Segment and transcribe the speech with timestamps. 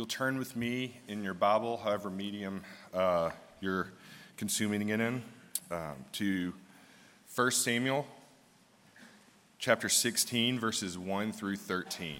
[0.00, 2.62] you'll turn with me in your Bible, however medium
[2.94, 3.28] uh,
[3.60, 3.88] you're
[4.38, 5.22] consuming it in,
[5.70, 6.54] um, to
[7.34, 8.06] 1 Samuel
[9.58, 12.16] chapter 16, verses 1 through 13.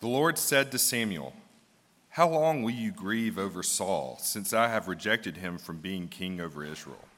[0.00, 1.32] The Lord said to Samuel,
[2.10, 6.38] How long will you grieve over Saul, since I have rejected him from being king
[6.38, 7.08] over Israel?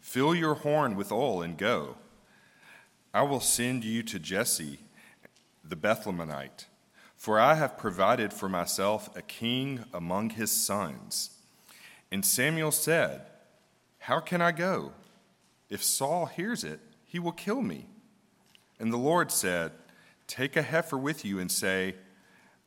[0.00, 1.96] Fill your horn with oil and go.
[3.12, 4.78] I will send you to Jesse
[5.62, 6.64] the Bethlehemite
[7.16, 11.30] for I have provided for myself a king among his sons.
[12.12, 13.22] And Samuel said,
[13.98, 14.92] How can I go?
[15.68, 17.86] If Saul hears it, he will kill me.
[18.78, 19.72] And the Lord said,
[20.26, 21.94] Take a heifer with you and say,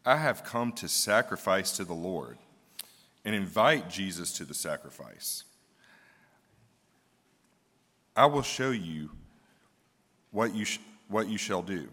[0.05, 2.37] I have come to sacrifice to the Lord,
[3.23, 5.43] and invite Jesse to the sacrifice.
[8.15, 9.11] I will show you
[10.31, 11.89] what you, sh- what you shall do.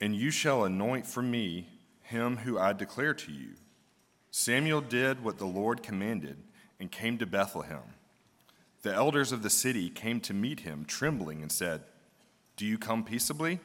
[0.00, 1.68] And you shall anoint for me
[2.02, 3.50] him who I declare to you.
[4.30, 6.36] Samuel did what the Lord commanded
[6.78, 7.94] and came to Bethlehem.
[8.82, 11.82] The elders of the city came to meet him, trembling, and said,
[12.56, 13.58] Do you come peaceably?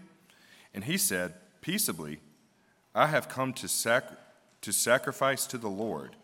[0.73, 2.19] And he said, Peaceably.
[2.95, 4.17] I have come to, sac-
[4.61, 6.15] to sacrifice to the Lord.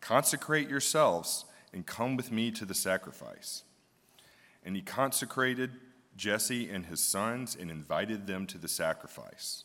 [0.00, 3.62] Consecrate yourselves and come with me to the sacrifice.
[4.64, 5.72] And he consecrated
[6.20, 9.64] Jesse and his sons and invited them to the sacrifice.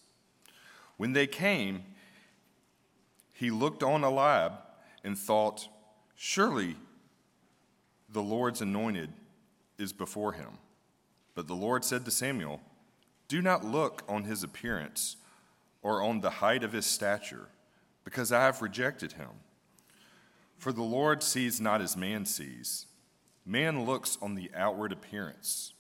[0.96, 1.84] When they came,
[3.34, 4.54] he looked on Eliab
[5.04, 5.68] and thought,
[6.16, 6.78] Surely
[8.08, 9.12] the Lord's anointed
[9.78, 10.58] is before him.
[11.36, 12.62] But the Lord said to Samuel,
[13.28, 15.18] Do not look on his appearance
[15.82, 17.50] or on the height of his stature,
[18.06, 19.42] because I have rejected him.
[20.58, 22.86] For the Lord sees not as man sees.
[23.46, 25.74] Man looks on the outward appearance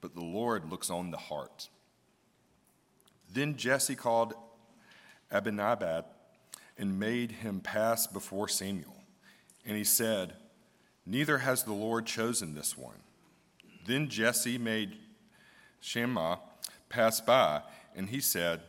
[0.00, 1.68] but the Lord looks on the heart.
[3.32, 4.34] Then Jesse called
[5.30, 6.06] Abinadab
[6.76, 8.96] and made him pass before Samuel.
[9.66, 10.34] And he said,
[11.04, 12.98] Neither has the Lord chosen this one.
[13.86, 14.98] Then Jesse made
[15.80, 16.40] Shammah
[16.88, 17.62] pass by,
[17.96, 18.60] and he said,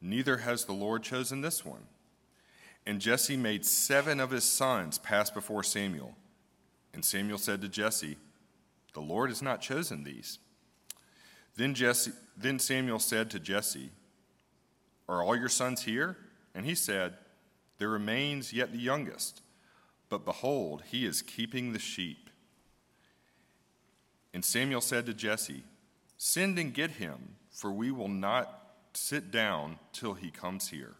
[0.00, 1.86] Neither has the Lord chosen this one.
[2.86, 6.14] And Jesse made seven of his sons pass before Samuel.
[6.92, 8.16] And Samuel said to Jesse,
[8.92, 10.38] The Lord has not chosen these.
[11.56, 13.90] Then, Jesse, then Samuel said to Jesse,
[15.08, 16.16] Are all your sons here?
[16.54, 17.14] And he said,
[17.78, 19.42] There remains yet the youngest,
[20.08, 22.30] but behold, he is keeping the sheep.
[24.32, 25.64] And Samuel said to Jesse,
[26.18, 30.94] Send and get him, for we will not sit down till he comes here.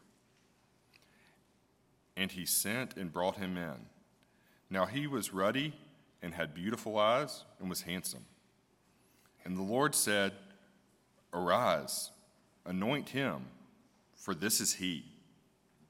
[2.17, 3.87] And he sent and brought him in.
[4.71, 5.73] Now he was ruddy
[6.23, 8.25] and had beautiful eyes and was handsome.
[9.45, 10.33] And the Lord said,
[11.35, 12.13] Arise,
[12.65, 13.47] anoint him,
[14.15, 15.05] for this is he.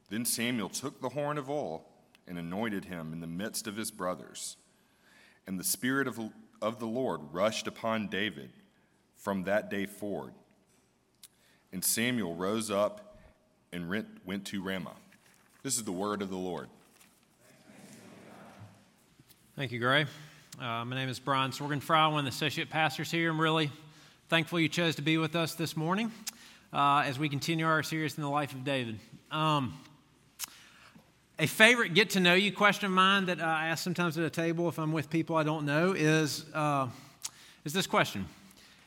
[0.09, 1.85] Then Samuel took the horn of oil
[2.27, 4.57] and anointed him in the midst of his brothers.
[5.47, 6.19] And the Spirit of,
[6.63, 8.51] of the Lord rushed upon David
[9.17, 10.33] from that day forward.
[11.73, 13.19] And Samuel rose up
[13.73, 13.89] and
[14.25, 14.97] went to Ramah.
[15.63, 16.69] This is the word of the Lord.
[19.57, 20.07] Thank you, Gray.
[20.61, 23.31] Uh, my name is Brian Sorgenfrau, one of the associate pastors here.
[23.31, 23.71] I'm really
[24.29, 26.11] thankful you chose to be with us this morning
[26.73, 28.99] uh, as we continue our series in the life of David.
[29.31, 29.75] Um,
[31.39, 34.31] a favorite get to know you question of mine that I ask sometimes at a
[34.31, 36.89] table if I'm with people I don't know is, uh,
[37.67, 38.27] is this question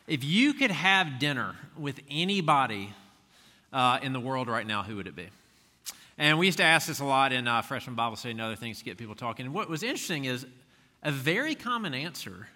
[0.07, 2.89] If you could have dinner with anybody
[3.71, 5.27] uh, in the world right now, who would it be?
[6.17, 8.55] And we used to ask this a lot in uh, freshman Bible study and other
[8.55, 9.45] things to get people talking.
[9.45, 10.47] And what was interesting is
[11.03, 12.47] a very common answer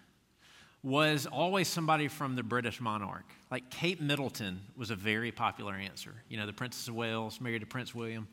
[0.84, 3.25] was always somebody from the British monarch.
[3.52, 6.14] Like Kate Middleton was a very popular answer.
[6.28, 8.28] You know, the Princess of Wales, married to Prince William.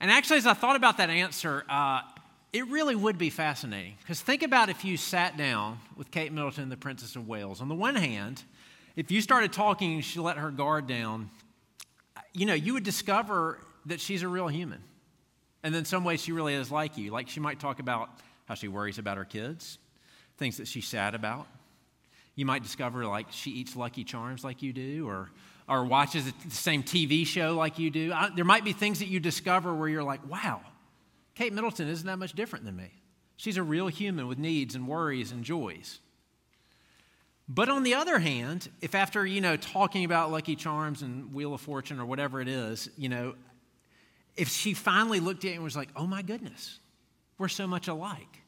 [0.00, 2.02] And actually, as I thought about that answer, uh,
[2.52, 3.94] it really would be fascinating.
[4.00, 7.60] Because think about if you sat down with Kate Middleton, the Princess of Wales.
[7.60, 8.42] On the one hand,
[8.96, 11.30] if you started talking and she let her guard down,
[12.32, 14.82] you know, you would discover that she's a real human.
[15.62, 17.10] And in some ways, she really is like you.
[17.10, 18.10] Like she might talk about
[18.46, 19.78] how she worries about her kids
[20.40, 21.46] things that she's sad about.
[22.34, 25.30] You might discover like she eats Lucky Charms like you do, or,
[25.68, 28.12] or watches the same TV show like you do.
[28.12, 30.62] I, there might be things that you discover where you're like, wow,
[31.36, 32.90] Kate Middleton isn't that much different than me.
[33.36, 36.00] She's a real human with needs and worries and joys.
[37.48, 41.52] But on the other hand, if after, you know, talking about Lucky Charms and Wheel
[41.52, 43.34] of Fortune or whatever it is, you know,
[44.36, 46.78] if she finally looked at you and was like, oh my goodness,
[47.38, 48.39] we're so much alike,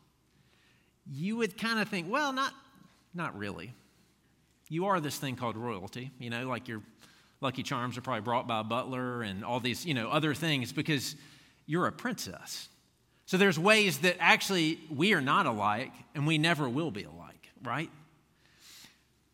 [1.11, 2.53] you would kind of think, well, not,
[3.15, 3.73] not really.
[4.69, 6.83] You are this thing called royalty, you know, like your
[7.41, 10.73] Lucky Charms are probably brought by a butler and all these, you know, other things
[10.73, 11.17] because
[11.67, 12.69] you're a princess.
[13.27, 17.49] So there's ways that actually we are not alike and we never will be alike,
[17.63, 17.91] right?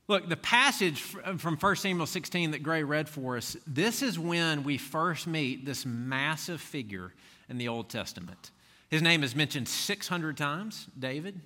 [0.09, 4.19] Look, the passage uh, from 1 Samuel 16 that Gray read for us, this is
[4.19, 7.13] when we first meet this massive figure
[7.51, 8.51] in the Old Testament.
[8.89, 11.39] His name is mentioned 600 times, David,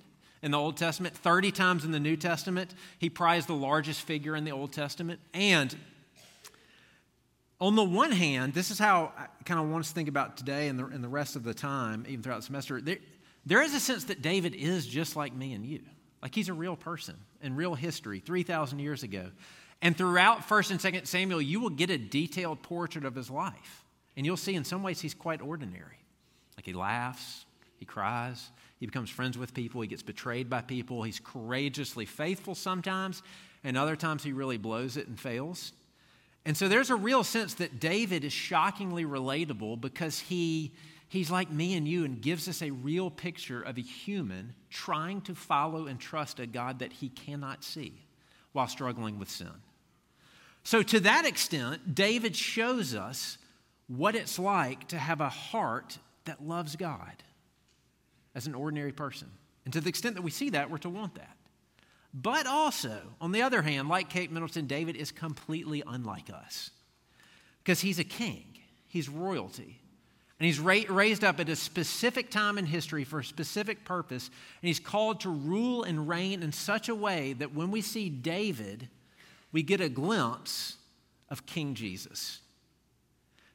[0.43, 2.75] in the Old Testament, 30 times in the New Testament.
[2.99, 5.21] He prized the largest figure in the Old Testament.
[5.33, 5.75] And
[7.61, 10.35] on the one hand, this is how I kind of want us to think about
[10.35, 12.81] today and the, and the rest of the time, even throughout the semester.
[12.81, 12.97] There,
[13.45, 15.79] there is a sense that David is just like me and you.
[16.21, 19.31] Like he's a real person in real history 3,000 years ago.
[19.81, 23.85] And throughout 1st and 2nd Samuel, you will get a detailed portrait of his life.
[24.17, 25.99] And you'll see in some ways he's quite ordinary.
[26.57, 27.45] Like he laughs,
[27.77, 28.49] he cries,
[28.83, 33.23] he becomes friends with people, he gets betrayed by people, he's courageously faithful sometimes,
[33.63, 35.71] and other times he really blows it and fails.
[36.43, 40.73] And so there's a real sense that David is shockingly relatable because he,
[41.07, 45.21] he's like me and you and gives us a real picture of a human trying
[45.21, 47.93] to follow and trust a God that he cannot see
[48.51, 49.47] while struggling with sin.
[50.65, 53.37] So, to that extent, David shows us
[53.87, 57.23] what it's like to have a heart that loves God
[58.35, 59.29] as an ordinary person.
[59.65, 61.37] And to the extent that we see that, we're to want that.
[62.13, 66.69] But also, on the other hand, like Kate Middleton, David is completely unlike us
[67.63, 68.45] because he's a king,
[68.87, 69.79] he's royalty.
[70.39, 74.27] And he's ra- raised up at a specific time in history for a specific purpose.
[74.61, 78.09] And he's called to rule and reign in such a way that when we see
[78.09, 78.89] David,
[79.53, 80.75] we get a glimpse
[81.29, 82.41] of King Jesus.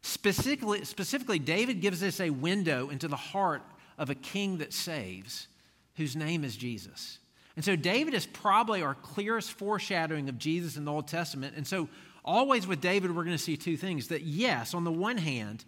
[0.00, 3.62] Specifically, specifically, David gives us a window into the heart
[3.98, 5.48] of a king that saves,
[5.96, 7.18] whose name is Jesus.
[7.56, 11.54] And so David is probably our clearest foreshadowing of Jesus in the Old Testament.
[11.56, 11.88] And so,
[12.24, 15.64] always with David, we're going to see two things that, yes, on the one hand,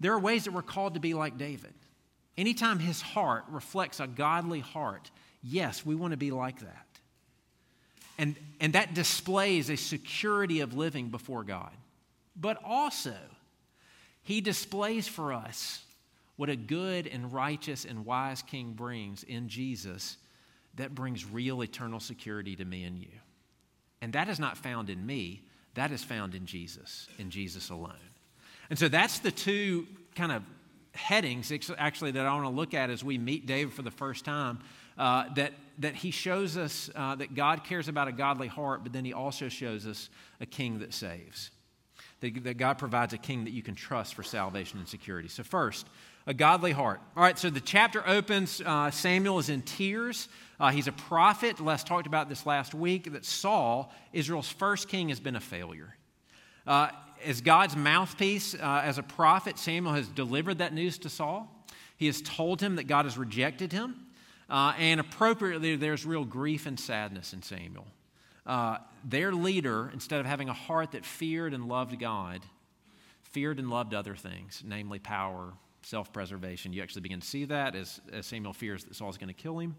[0.00, 1.74] there are ways that we're called to be like David.
[2.36, 5.10] Anytime his heart reflects a godly heart,
[5.42, 6.86] yes, we want to be like that.
[8.18, 11.72] And, and that displays a security of living before God.
[12.34, 13.14] But also,
[14.22, 15.84] he displays for us
[16.40, 20.16] what a good and righteous and wise king brings in Jesus
[20.76, 23.10] that brings real eternal security to me and you.
[24.00, 25.42] And that is not found in me,
[25.74, 27.92] that is found in Jesus, in Jesus alone.
[28.70, 30.42] And so that's the two kind of
[30.94, 34.24] headings actually that I want to look at as we meet David for the first
[34.24, 34.60] time.
[34.96, 38.94] Uh, that, that he shows us uh, that God cares about a godly heart, but
[38.94, 40.08] then he also shows us
[40.40, 41.50] a king that saves.
[42.20, 45.28] That, that God provides a king that you can trust for salvation and security.
[45.28, 45.86] So, first,
[46.26, 47.00] a godly heart.
[47.16, 48.60] All right, so the chapter opens.
[48.64, 50.28] Uh, Samuel is in tears.
[50.58, 51.60] Uh, he's a prophet.
[51.60, 55.96] Les talked about this last week that Saul, Israel's first king, has been a failure.
[56.66, 56.88] Uh,
[57.24, 61.64] as God's mouthpiece, uh, as a prophet, Samuel has delivered that news to Saul.
[61.96, 64.06] He has told him that God has rejected him.
[64.48, 67.86] Uh, and appropriately, there's real grief and sadness in Samuel.
[68.46, 72.42] Uh, their leader, instead of having a heart that feared and loved God,
[73.22, 75.52] feared and loved other things, namely power,
[75.82, 76.72] self preservation.
[76.72, 79.58] You actually begin to see that as, as Samuel fears that Saul's going to kill
[79.58, 79.76] him.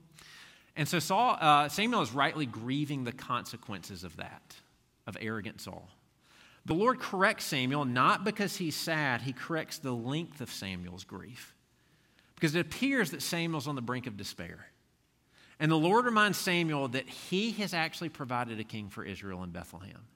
[0.75, 4.55] And so Saul, uh, Samuel is rightly grieving the consequences of that,
[5.05, 5.89] of arrogant Saul.
[6.65, 11.55] The Lord corrects Samuel not because he's sad, he corrects the length of Samuel's grief.
[12.35, 14.67] Because it appears that Samuel's on the brink of despair.
[15.59, 19.51] And the Lord reminds Samuel that he has actually provided a king for Israel in
[19.51, 20.07] Bethlehem.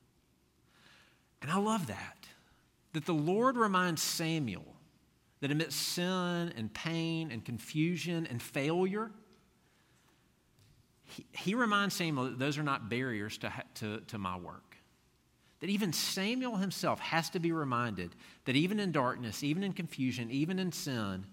[1.42, 2.28] And I love that.
[2.94, 4.75] That the Lord reminds Samuel
[5.42, 9.12] that amidst sin and pain and confusion and failure,
[11.34, 14.78] he, reminds Samuel that those are not barriers to, to, to my work.
[15.60, 18.16] That even Samuel himself has to be reminded
[18.46, 21.26] that even in darkness, even in confusion, even in sin,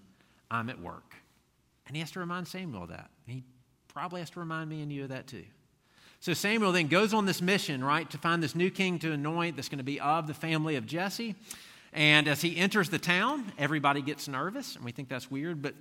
[0.49, 1.15] I'm at work.
[1.87, 3.09] And he has to remind Samuel of that.
[3.25, 3.43] He
[3.87, 5.43] probably has to remind me and you of that too.
[6.19, 9.57] So Samuel then goes on this mission, right, to find this new king to anoint
[9.57, 11.35] that's going to be of the family of Jesse.
[11.93, 15.75] And as he enters the town, everybody gets nervous, and we think that's weird, but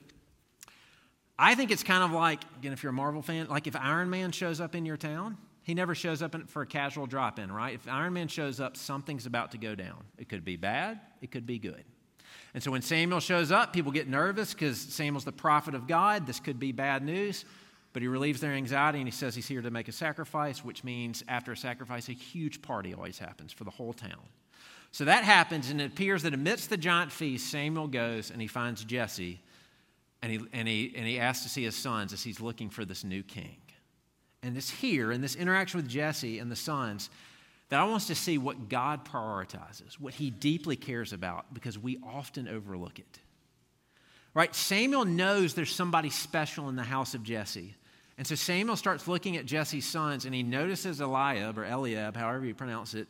[1.39, 4.11] I think it's kind of like, again, if you're a Marvel fan, like if Iron
[4.11, 7.51] Man shows up in your town, he never shows up for a casual drop in,
[7.51, 7.75] right?
[7.75, 10.05] If Iron Man shows up, something's about to go down.
[10.19, 11.85] It could be bad, it could be good.
[12.55, 16.27] And so when Samuel shows up, people get nervous because Samuel's the prophet of God.
[16.27, 17.47] This could be bad news.
[17.95, 20.85] But he relieves their anxiety and he says he's here to make a sacrifice, which
[20.85, 24.21] means after a sacrifice, a huge party always happens for the whole town.
[24.93, 28.47] So that happens, and it appears that amidst the giant feast, Samuel goes and he
[28.47, 29.41] finds Jesse
[30.23, 32.85] and he, and, he, and he asks to see his sons as he's looking for
[32.85, 33.57] this new king.
[34.43, 37.11] And it's here, in this interaction with Jesse and the sons,
[37.71, 41.79] that I want us to see what God prioritizes, what he deeply cares about, because
[41.79, 43.19] we often overlook it.
[44.35, 44.55] Right?
[44.55, 47.75] Samuel knows there's somebody special in the house of Jesse.
[48.19, 52.45] And so Samuel starts looking at Jesse's sons and he notices Eliab or Eliab, however
[52.45, 53.09] you pronounce it.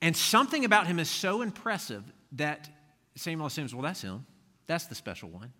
[0.00, 2.68] And something about him is so impressive that
[3.16, 4.26] Samuel assumes, well, that's him.
[4.66, 5.52] That's the special one.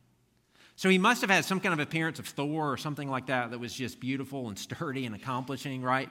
[0.76, 3.50] So he must have had some kind of appearance of Thor or something like that
[3.50, 6.09] that was just beautiful and sturdy and accomplishing, right?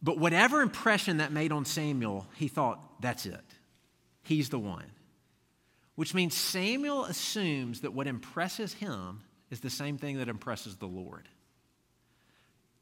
[0.00, 3.44] But whatever impression that made on Samuel, he thought, that's it.
[4.22, 4.86] He's the one.
[5.94, 10.86] Which means Samuel assumes that what impresses him is the same thing that impresses the
[10.86, 11.28] Lord.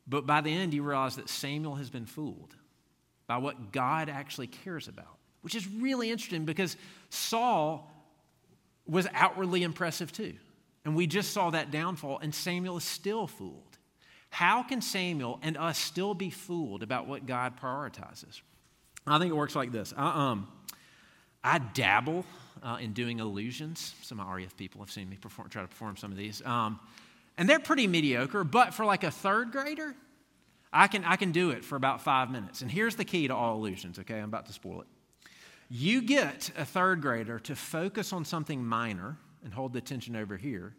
[0.06, 2.54] But by the end, you realize that Samuel has been fooled
[3.26, 6.76] by what God actually cares about, which is really interesting because
[7.10, 7.90] Saul
[8.86, 10.34] was outwardly impressive too.
[10.84, 13.78] And we just saw that downfall, and Samuel is still fooled.
[14.30, 18.40] How can Samuel and us still be fooled about what God prioritizes?
[19.06, 19.92] I think it works like this.
[19.96, 20.48] I, um,
[21.42, 22.24] I dabble
[22.62, 23.94] uh, in doing illusions.
[24.02, 26.44] Some REF people have seen me perform, try to perform some of these.
[26.44, 26.78] Um,
[27.38, 29.94] and they're pretty mediocre, but for like a third grader,
[30.76, 32.60] I can, I can do it for about five minutes.
[32.60, 34.18] And here's the key to all illusions, okay?
[34.18, 34.86] I'm about to spoil it.
[35.70, 40.36] You get a third grader to focus on something minor and hold the attention over
[40.36, 40.74] here,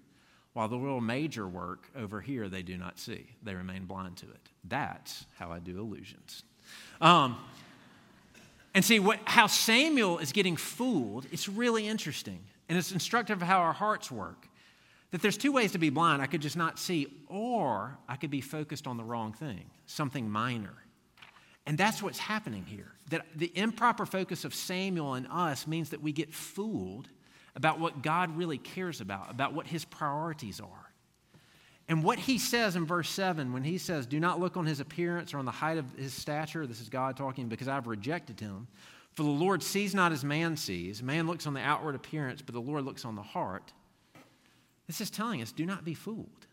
[0.53, 3.25] while the real major work over here they do not see.
[3.41, 4.49] They remain blind to it.
[4.63, 6.43] That's how I do illusions.
[7.01, 7.37] Um,
[8.73, 12.39] and see what, how Samuel is getting fooled, it's really interesting.
[12.69, 14.47] And it's instructive of how our hearts work.
[15.17, 16.21] That there's two ways to be blind.
[16.21, 20.29] I could just not see, or I could be focused on the wrong thing, something
[20.29, 20.75] minor.
[21.65, 22.91] And that's what's happening here.
[23.09, 27.09] That the improper focus of Samuel and us means that we get fooled
[27.55, 30.91] about what God really cares about, about what his priorities are.
[31.89, 34.79] And what he says in verse 7, when he says, Do not look on his
[34.79, 38.39] appearance or on the height of his stature, this is God talking, because I've rejected
[38.39, 38.67] him.
[39.15, 41.01] For the Lord sees not as man sees.
[41.01, 43.73] Man looks on the outward appearance, but the Lord looks on the heart.
[44.87, 46.47] This is telling us do not be fooled.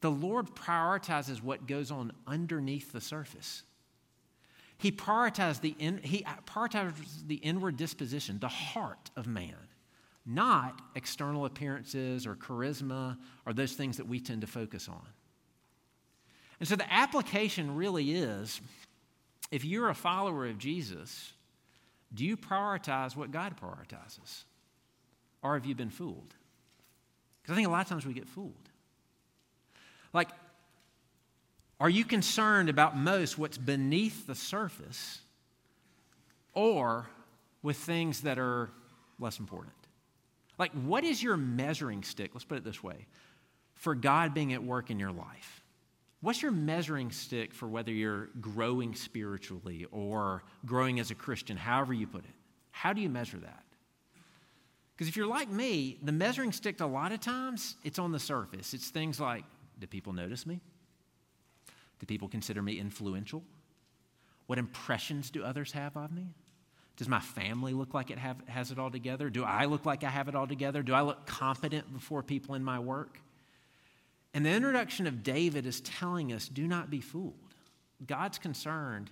[0.00, 3.64] The Lord prioritizes what goes on underneath the surface.
[4.78, 9.56] He prioritizes the, in, he prioritizes the inward disposition, the heart of man
[10.26, 15.06] not external appearances or charisma or those things that we tend to focus on.
[16.58, 18.60] And so the application really is
[19.50, 21.32] if you're a follower of Jesus,
[22.14, 24.44] do you prioritize what God prioritizes?
[25.42, 26.34] Or have you been fooled?
[27.42, 28.54] Because I think a lot of times we get fooled.
[30.12, 30.28] Like,
[31.78, 35.20] are you concerned about most what's beneath the surface
[36.52, 37.08] or
[37.62, 38.70] with things that are
[39.18, 39.74] less important?
[40.58, 42.32] Like, what is your measuring stick?
[42.34, 43.06] Let's put it this way
[43.74, 45.64] for God being at work in your life.
[46.20, 51.94] What's your measuring stick for whether you're growing spiritually or growing as a Christian, however
[51.94, 52.34] you put it?
[52.72, 53.64] How do you measure that?
[55.00, 58.18] Because if you're like me, the measuring stick a lot of times it's on the
[58.18, 58.74] surface.
[58.74, 59.46] It's things like,
[59.78, 60.60] do people notice me?
[62.00, 63.42] Do people consider me influential?
[64.46, 66.34] What impressions do others have of me?
[66.98, 69.30] Does my family look like it have, has it all together?
[69.30, 70.82] Do I look like I have it all together?
[70.82, 73.22] Do I look competent before people in my work?
[74.34, 77.54] And the introduction of David is telling us do not be fooled.
[78.06, 79.10] God's concerned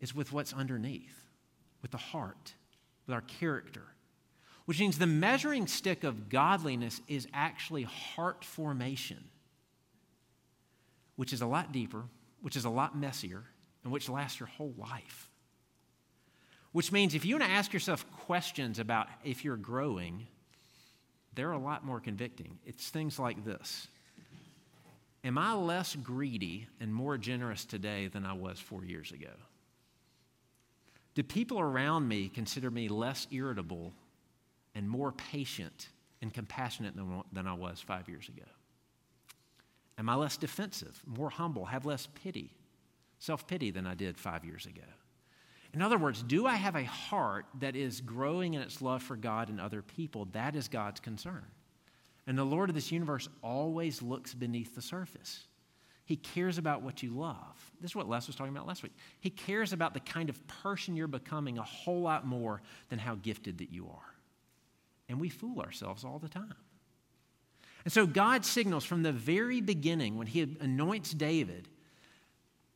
[0.00, 1.26] is with what's underneath,
[1.82, 2.54] with the heart,
[3.08, 3.82] with our character,
[4.66, 9.24] which means the measuring stick of godliness is actually heart formation,
[11.16, 12.04] which is a lot deeper,
[12.40, 13.44] which is a lot messier,
[13.82, 15.30] and which lasts your whole life.
[16.72, 20.26] Which means if you want to ask yourself questions about if you're growing,
[21.34, 22.58] they're a lot more convicting.
[22.64, 23.88] It's things like this
[25.24, 29.30] Am I less greedy and more generous today than I was four years ago?
[31.14, 33.92] Do people around me consider me less irritable
[34.74, 35.88] and more patient
[36.22, 38.46] and compassionate than, than I was five years ago?
[39.98, 42.50] Am I less defensive, more humble, have less pity,
[43.18, 44.82] self pity than I did five years ago?
[45.72, 49.16] In other words, do I have a heart that is growing in its love for
[49.16, 50.26] God and other people?
[50.32, 51.44] That is God's concern.
[52.26, 55.44] And the Lord of this universe always looks beneath the surface.
[56.04, 57.72] He cares about what you love.
[57.80, 58.94] This is what Les was talking about last week.
[59.20, 63.16] He cares about the kind of person you're becoming a whole lot more than how
[63.16, 64.13] gifted that you are.
[65.08, 66.54] And we fool ourselves all the time.
[67.84, 71.68] And so God signals from the very beginning when he anoints David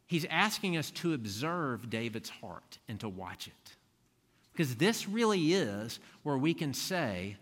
[0.08, 3.76] He's asking us to observe David's heart and to watch it.
[4.52, 7.37] Because this really is where we can say,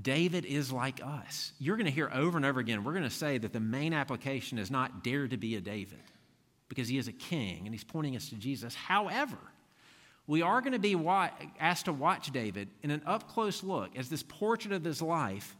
[0.00, 1.52] David is like us.
[1.58, 3.92] You're going to hear over and over again, we're going to say that the main
[3.92, 6.00] application is not dare to be a David.
[6.68, 8.74] because he is a king and he's pointing us to Jesus.
[8.74, 9.38] However,
[10.26, 10.96] we are going to be
[11.60, 15.56] asked to watch David in an up close look as this portrait of his life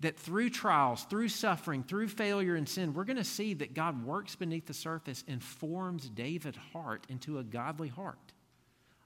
[0.00, 4.04] that through trials, through suffering, through failure and sin, we're going to see that God
[4.04, 8.32] works beneath the surface and forms David's heart into a godly heart,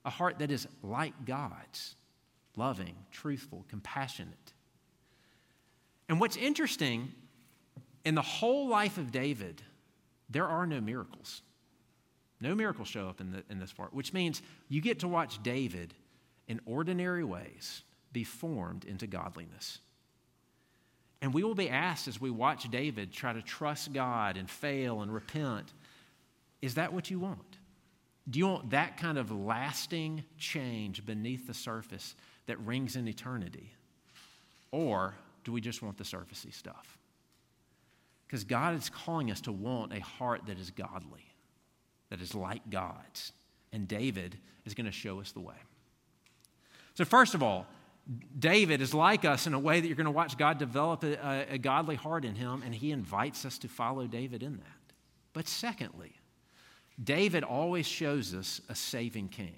[0.05, 1.97] a heart that is like God's
[2.57, 4.53] loving, truthful, compassionate.
[6.09, 7.13] And what's interesting
[8.05, 9.63] in the whole life of David,
[10.29, 11.41] there are no miracles.
[12.43, 15.43] No miracles show up in, the, in this part, which means you get to watch
[15.43, 15.95] David
[16.49, 17.83] in ordinary ways
[18.13, 19.79] be formed into godliness.
[21.23, 25.03] And we will be asked as we watch David try to trust God and fail
[25.03, 25.73] and repent
[26.61, 27.59] is that what you want?
[28.31, 32.15] Do you want that kind of lasting change beneath the surface
[32.47, 33.73] that rings in eternity?
[34.71, 36.99] Or do we just want the surfacey stuff?
[38.27, 41.27] Because God is calling us to want a heart that is godly,
[42.13, 43.33] that is like God's.
[43.73, 45.55] And David is going to show us the way.
[46.93, 47.67] So, first of all,
[48.39, 51.47] David is like us in a way that you're going to watch God develop a,
[51.55, 54.95] a, godly heart in him, and he invites us to follow David in that.
[55.33, 56.13] But secondly,
[57.03, 59.57] David always shows us a saving king.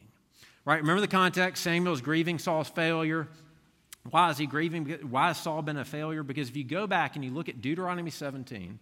[0.65, 0.81] Right?
[0.81, 1.65] Remember the context?
[1.65, 3.27] Samuel's grieving Saul's failure.
[4.11, 4.87] Why is he grieving?
[5.11, 6.23] Why has Saul been a failure?
[6.23, 8.79] Because if you go back and you look at Deuteronomy 17,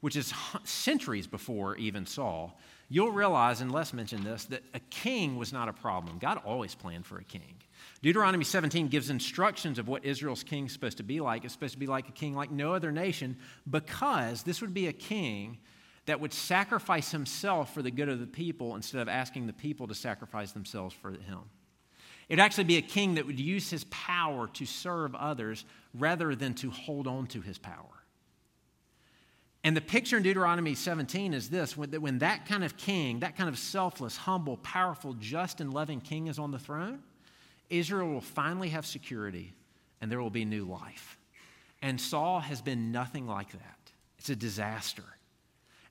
[0.00, 0.34] which is
[0.64, 5.68] centuries before even Saul, you'll realize, and Les mentioned this, that a king was not
[5.68, 6.18] a problem.
[6.18, 7.56] God always planned for a king.
[8.02, 11.44] Deuteronomy 17 gives instructions of what Israel's king is supposed to be like.
[11.44, 13.36] It's supposed to be like a king like no other nation
[13.68, 15.58] because this would be a king
[16.06, 19.86] that would sacrifice himself for the good of the people instead of asking the people
[19.88, 21.40] to sacrifice themselves for him.
[22.28, 25.64] It'd actually be a king that would use his power to serve others
[25.94, 27.84] rather than to hold on to his power.
[29.64, 33.48] And the picture in Deuteronomy 17 is this when that kind of king, that kind
[33.48, 37.00] of selfless, humble, powerful, just, and loving king is on the throne,
[37.68, 39.52] Israel will finally have security
[40.00, 41.18] and there will be new life.
[41.82, 43.92] And Saul has been nothing like that.
[44.18, 45.04] It's a disaster.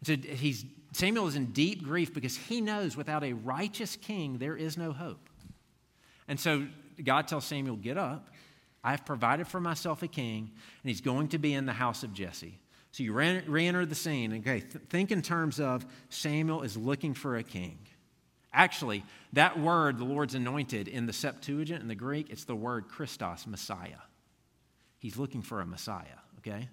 [0.03, 4.56] So he's, Samuel is in deep grief because he knows without a righteous king, there
[4.56, 5.30] is no hope.
[6.27, 6.67] And so
[7.03, 8.30] God tells Samuel, Get up.
[8.84, 10.51] I have provided for myself a king,
[10.84, 12.60] and he's going to be in the house of Jesse.
[12.97, 14.33] So you re enter the scene.
[14.38, 17.77] Okay, th- think in terms of Samuel is looking for a king.
[18.51, 22.88] Actually, that word, the Lord's anointed, in the Septuagint, in the Greek, it's the word
[22.88, 23.99] Christos, Messiah.
[24.97, 26.69] He's looking for a Messiah, okay?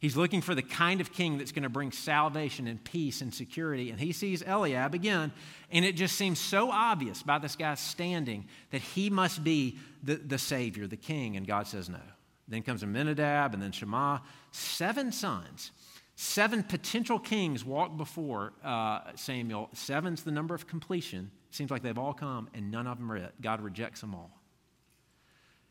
[0.00, 3.34] He's looking for the kind of king that's going to bring salvation and peace and
[3.34, 3.90] security.
[3.90, 5.32] And he sees Eliab again,
[5.70, 10.14] and it just seems so obvious by this guy standing that he must be the,
[10.14, 11.36] the Savior, the king.
[11.36, 12.00] And God says no.
[12.48, 14.22] Then comes Amminadab and then Shammah.
[14.50, 15.70] seven sons.
[16.16, 19.68] Seven potential kings walk before uh, Samuel.
[19.72, 21.30] Seven's the number of completion.
[21.52, 23.34] Seems like they've all come, and none of them are it.
[23.40, 24.38] God rejects them all.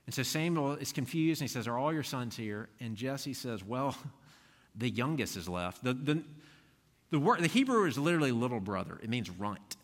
[0.06, 2.70] And so Samuel is confused, and he says, Are all your sons here?
[2.80, 3.96] And Jesse says, Well,
[4.76, 5.84] the youngest is left.
[5.84, 6.24] The, the,
[7.12, 9.76] the, word, the Hebrew is literally little brother, it means runt.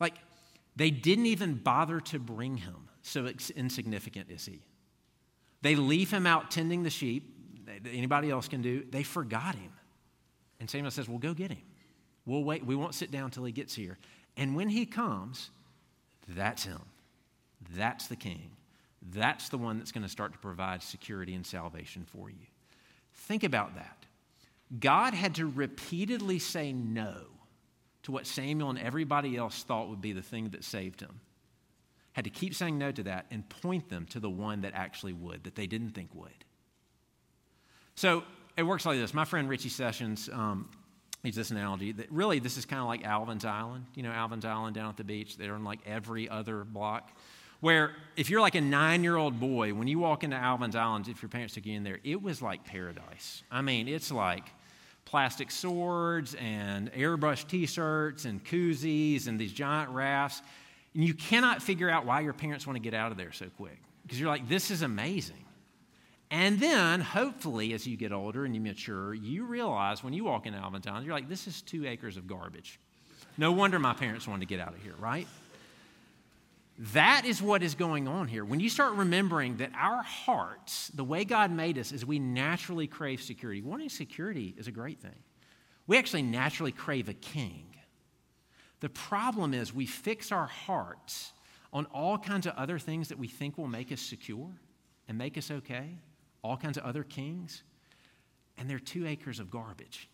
[0.00, 0.14] Like,
[0.74, 4.60] they didn't even bother to bring him, so insignificant is he.
[5.62, 7.34] They leave him out tending the sheep
[7.86, 8.84] anybody else can do.
[8.90, 9.72] They forgot him.
[10.60, 11.62] And Samuel says, Well, go get him.
[12.26, 12.64] We'll wait.
[12.64, 13.98] We won't sit down till he gets here.
[14.36, 15.50] And when he comes,
[16.28, 16.80] that's him.
[17.74, 18.50] That's the king.
[19.10, 22.46] That's the one that's going to start to provide security and salvation for you.
[23.14, 24.04] Think about that.
[24.78, 27.22] God had to repeatedly say no
[28.02, 31.20] to what Samuel and everybody else thought would be the thing that saved him.
[32.18, 35.12] Had to keep saying no to that and point them to the one that actually
[35.12, 36.44] would, that they didn't think would.
[37.94, 38.24] So
[38.56, 39.14] it works like this.
[39.14, 40.68] My friend Richie Sessions um,
[41.22, 43.86] this analogy that really this is kind of like Alvin's Island.
[43.94, 45.36] You know, Alvin's Island down at the beach.
[45.36, 47.16] They're in like every other block.
[47.60, 51.06] Where if you're like a nine year old boy, when you walk into Alvin's Island,
[51.06, 53.44] if your parents took you in there, it was like paradise.
[53.48, 54.42] I mean, it's like
[55.04, 60.42] plastic swords and airbrush t shirts and koozies and these giant rafts.
[60.94, 63.46] And you cannot figure out why your parents want to get out of there so
[63.56, 63.78] quick.
[64.02, 65.44] Because you're like, this is amazing.
[66.30, 70.46] And then, hopefully, as you get older and you mature, you realize when you walk
[70.46, 72.78] into Alvin you're like, this is two acres of garbage.
[73.38, 75.26] No wonder my parents wanted to get out of here, right?
[76.92, 78.44] That is what is going on here.
[78.44, 82.86] When you start remembering that our hearts, the way God made us, is we naturally
[82.86, 83.62] crave security.
[83.62, 85.16] Wanting security is a great thing.
[85.86, 87.64] We actually naturally crave a king.
[88.80, 91.32] The problem is we fix our hearts
[91.72, 94.50] on all kinds of other things that we think will make us secure
[95.08, 95.98] and make us okay
[96.42, 97.62] all kinds of other kings,
[98.56, 100.08] and they're two acres of garbage.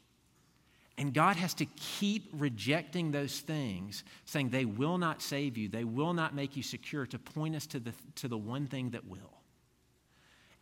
[0.97, 5.85] And God has to keep rejecting those things, saying they will not save you, they
[5.85, 9.07] will not make you secure, to point us to the, to the one thing that
[9.07, 9.41] will.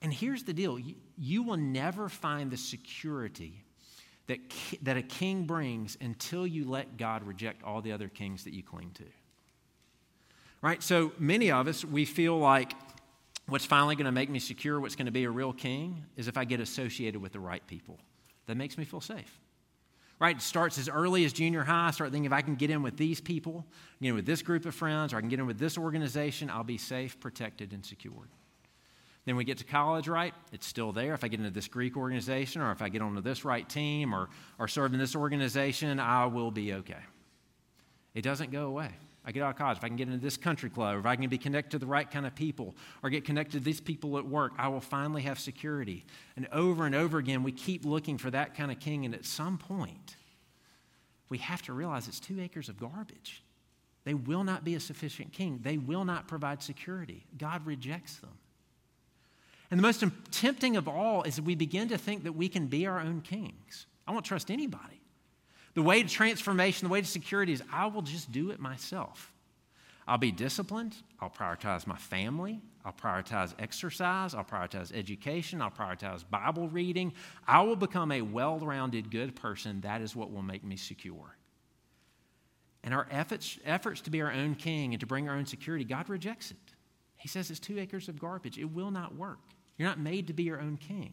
[0.01, 3.65] And here's the deal you, you will never find the security
[4.27, 4.39] that,
[4.83, 8.63] that a king brings until you let God reject all the other kings that you
[8.63, 9.05] cling to.
[10.61, 10.83] Right?
[10.83, 12.73] So many of us, we feel like
[13.49, 16.29] what's finally going to make me secure, what's going to be a real king, is
[16.29, 17.99] if I get associated with the right people.
[18.47, 19.41] That makes me feel safe.
[20.21, 20.37] Right?
[20.37, 21.89] It starts as early as junior high.
[21.89, 23.67] I start thinking if I can get in with these people,
[24.01, 26.49] get in with this group of friends, or I can get in with this organization,
[26.49, 28.29] I'll be safe, protected, and secured.
[29.25, 30.35] Then we get to college, right?
[30.53, 31.15] It's still there.
[31.15, 34.15] If I get into this Greek organization or if I get onto this right team
[34.15, 36.97] or, or serve in this organization, I will be okay.
[38.15, 38.91] It doesn't go away.
[39.25, 41.15] I get out of college, if I can get into this country club, if I
[41.15, 44.19] can be connected to the right kind of people, or get connected to these people
[44.19, 46.05] at work, I will finally have security.
[46.35, 49.25] And over and over again, we keep looking for that kind of king, and at
[49.25, 50.17] some point,
[51.29, 53.45] we have to realize it's two acres of garbage.
[54.05, 57.25] They will not be a sufficient king, they will not provide security.
[57.39, 58.37] God rejects them.
[59.73, 62.67] And the most tempting of all is that we begin to think that we can
[62.67, 63.87] be our own kings.
[64.07, 65.01] I won't trust anybody.
[65.73, 69.33] The way to transformation, the way to security is I will just do it myself.
[70.07, 70.97] I'll be disciplined.
[71.21, 72.61] I'll prioritize my family.
[72.85, 74.35] I'll prioritize exercise.
[74.35, 75.63] I'll prioritize education.
[75.63, 77.15] I'll prioritize Bible reading.
[77.49, 79.81] I will become a well rounded, good person.
[79.81, 81.35] That is what will make me secure.
[82.85, 85.87] And our efforts, efforts to be our own king and to bring our own security,
[85.87, 86.59] God rejects it.
[87.17, 88.59] He says it's two acres of garbage.
[88.59, 89.39] It will not work.
[89.83, 91.13] You're not made to be your own king.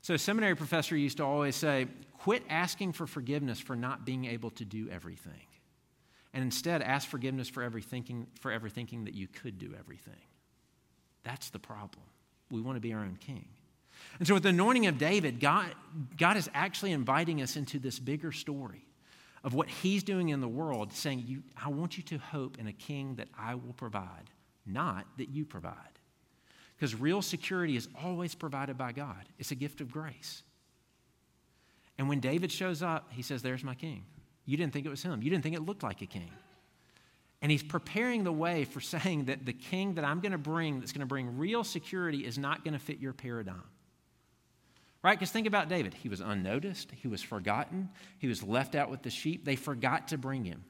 [0.00, 1.86] So, a seminary professor used to always say,
[2.18, 5.46] quit asking for forgiveness for not being able to do everything.
[6.34, 10.20] And instead, ask forgiveness for ever thinking, for ever thinking that you could do everything.
[11.22, 12.02] That's the problem.
[12.50, 13.46] We want to be our own king.
[14.18, 15.68] And so, with the anointing of David, God,
[16.16, 18.84] God is actually inviting us into this bigger story
[19.44, 22.66] of what he's doing in the world, saying, you, I want you to hope in
[22.66, 24.30] a king that I will provide,
[24.66, 25.99] not that you provide.
[26.80, 30.42] Because real security is always provided by God, it's a gift of grace.
[31.98, 34.06] And when David shows up, he says, There's my king.
[34.46, 36.30] You didn't think it was him, you didn't think it looked like a king.
[37.42, 40.80] And he's preparing the way for saying that the king that I'm going to bring,
[40.80, 43.62] that's going to bring real security, is not going to fit your paradigm.
[45.02, 45.18] Right?
[45.18, 45.92] Because think about David.
[45.92, 49.44] He was unnoticed, he was forgotten, he was left out with the sheep.
[49.44, 50.64] They forgot to bring him.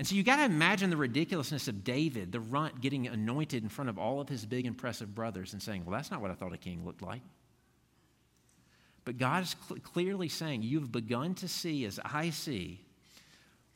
[0.00, 3.68] And so you got to imagine the ridiculousness of David, the runt, getting anointed in
[3.68, 6.34] front of all of his big, impressive brothers and saying, Well, that's not what I
[6.34, 7.20] thought a king looked like.
[9.04, 12.80] But God is cl- clearly saying, You've begun to see, as I see,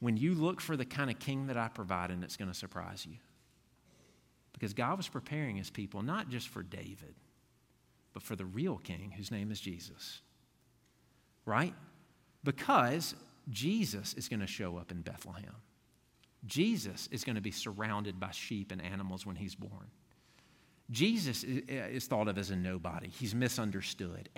[0.01, 2.57] when you look for the kind of king that I provide, and it's going to
[2.57, 3.19] surprise you.
[4.55, 7.17] Because God was preparing his people not just for David,
[8.15, 10.23] but for the real king whose name is Jesus.
[11.45, 11.75] Right?
[12.45, 13.15] Because
[13.51, 15.57] Jesus is going to show up in Bethlehem.
[16.47, 19.87] Jesus is going to be surrounded by sheep and animals when he's born.
[20.91, 24.29] Jesus is thought of as a nobody, he's misunderstood.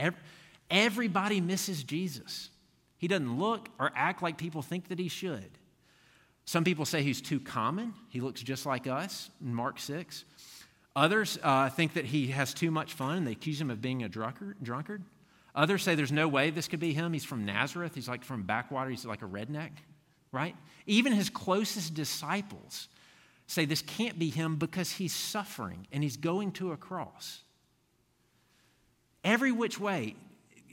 [0.71, 2.51] Everybody misses Jesus.
[2.99, 5.59] He doesn't look or act like people think that he should.
[6.45, 7.92] Some people say he's too common.
[8.09, 10.25] He looks just like us in Mark 6.
[10.95, 14.05] Others uh, think that he has too much fun and they accuse him of being
[14.05, 14.57] a drunkard.
[14.62, 15.03] drunkard.
[15.55, 17.12] Others say there's no way this could be him.
[17.12, 17.95] He's from Nazareth.
[17.95, 18.90] He's like from backwater.
[18.90, 19.73] He's like a redneck
[20.37, 20.55] right?
[20.87, 22.88] Even his closest disciples
[23.46, 27.40] say this can't be him because he's suffering and he's going to a cross.
[29.25, 30.14] Every which way,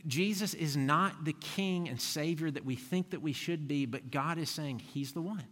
[0.06, 4.12] Jesus is not the king and savior that we think that we should be, but
[4.12, 5.46] God is saying he's the one.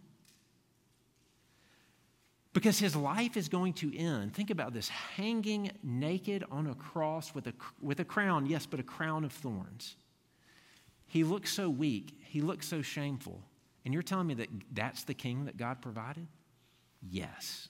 [2.52, 4.34] Because his life is going to end.
[4.34, 8.78] Think about this hanging naked on a cross with a, with a crown, yes, but
[8.78, 9.96] a crown of thorns.
[11.06, 13.42] He looks so weak, he looks so shameful.
[13.84, 16.26] And you're telling me that that's the king that God provided?
[17.00, 17.68] Yes.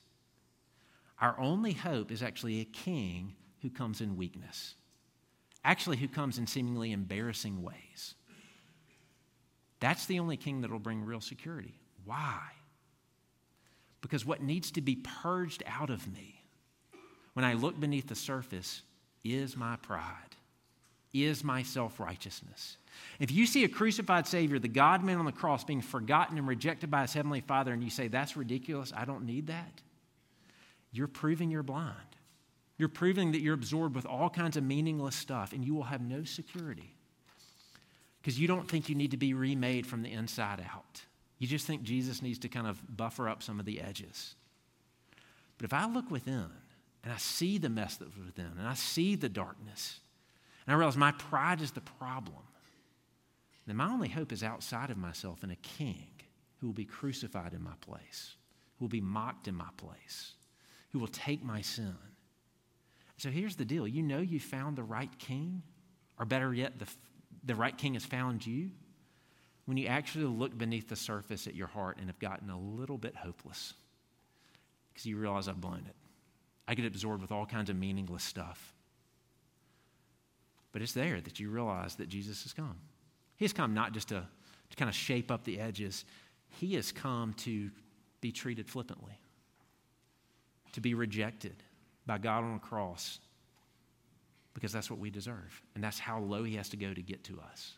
[1.20, 4.74] Our only hope is actually a king who comes in weakness,
[5.64, 8.14] actually, who comes in seemingly embarrassing ways.
[9.78, 11.74] That's the only king that will bring real security.
[12.04, 12.40] Why?
[14.00, 16.44] Because what needs to be purged out of me
[17.34, 18.82] when I look beneath the surface
[19.24, 20.36] is my pride,
[21.12, 22.76] is my self righteousness.
[23.18, 26.46] If you see a crucified Savior, the God man on the cross, being forgotten and
[26.46, 29.80] rejected by his heavenly Father, and you say, That's ridiculous, I don't need that,
[30.92, 31.96] you're proving you're blind.
[32.78, 36.00] You're proving that you're absorbed with all kinds of meaningless stuff, and you will have
[36.00, 36.96] no security
[38.20, 41.02] because you don't think you need to be remade from the inside out.
[41.38, 44.36] You just think Jesus needs to kind of buffer up some of the edges.
[45.58, 46.46] But if I look within
[47.04, 50.00] and I see the mess that's within, and I see the darkness,
[50.66, 52.42] and I realize my pride is the problem,
[53.66, 56.08] then my only hope is outside of myself in a king
[56.58, 58.34] who will be crucified in my place,
[58.78, 60.32] who will be mocked in my place,
[60.90, 61.96] who will take my sin.
[63.16, 65.62] So here's the deal you know you found the right king,
[66.18, 66.86] or better yet, the,
[67.44, 68.70] the right king has found you
[69.64, 72.98] when you actually look beneath the surface at your heart and have gotten a little
[72.98, 73.74] bit hopeless
[74.92, 75.96] because you realize I've blown it.
[76.66, 78.74] I get absorbed with all kinds of meaningless stuff.
[80.72, 82.76] But it's there that you realize that Jesus has come.
[83.36, 84.26] He has come not just to,
[84.70, 86.04] to kind of shape up the edges,
[86.48, 87.70] He has come to
[88.20, 89.18] be treated flippantly,
[90.72, 91.56] to be rejected
[92.06, 93.18] by God on a cross,
[94.54, 95.62] because that's what we deserve.
[95.74, 97.72] And that's how low He has to go to get to us.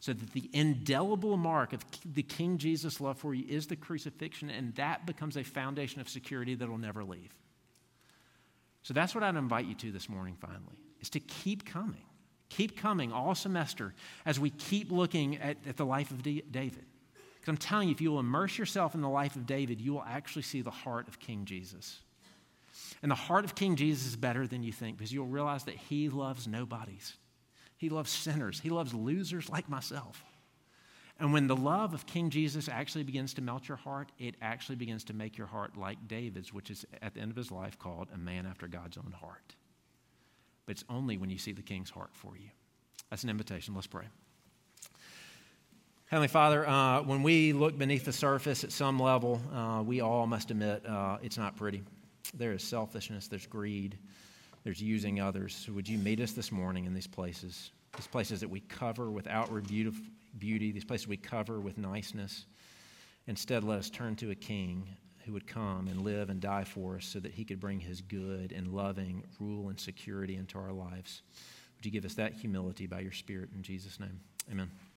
[0.00, 4.48] So that the indelible mark of the King Jesus' love for you is the crucifixion,
[4.48, 7.34] and that becomes a foundation of security that will never leave.
[8.82, 12.04] So that's what I'd invite you to this morning, finally, is to keep coming.
[12.50, 16.84] Keep coming all semester as we keep looking at, at the life of D- David.
[17.34, 19.92] Because I'm telling you, if you will immerse yourself in the life of David, you
[19.92, 22.00] will actually see the heart of King Jesus.
[23.02, 25.76] And the heart of King Jesus is better than you think because you'll realize that
[25.76, 27.16] he loves nobodies.
[27.76, 28.60] He loves sinners.
[28.60, 30.24] He loves losers like myself.
[31.20, 34.76] And when the love of King Jesus actually begins to melt your heart, it actually
[34.76, 37.78] begins to make your heart like David's, which is at the end of his life
[37.78, 39.54] called a man after God's own heart.
[40.68, 42.50] But it's only when you see the King's heart for you.
[43.08, 43.74] That's an invitation.
[43.74, 44.04] Let's pray.
[46.08, 50.26] Heavenly Father, uh, when we look beneath the surface at some level, uh, we all
[50.26, 51.82] must admit uh, it's not pretty.
[52.34, 53.96] There is selfishness, there's greed,
[54.62, 55.66] there's using others.
[55.72, 57.70] Would you meet us this morning in these places?
[57.96, 62.44] These places that we cover with outward beauty, these places we cover with niceness.
[63.26, 64.86] Instead, let us turn to a king
[65.28, 68.00] who would come and live and die for us so that he could bring his
[68.00, 71.20] good and loving rule and security into our lives.
[71.76, 74.20] Would you give us that humility by your Spirit in Jesus' name?
[74.50, 74.70] Amen.